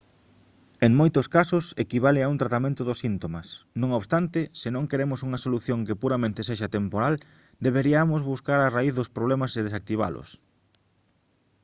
[0.85, 3.47] en moitos casos equivale a un tratamento dos síntomas
[3.81, 7.13] non obstante se non queremos unha solución que puramente sexa temporal
[7.65, 10.29] deberiamos buscar a raíz dos problemas e desactivalos